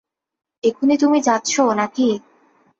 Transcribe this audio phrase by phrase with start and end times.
[0.63, 2.09] এখুনি তুমি যাচ্ছ না কি?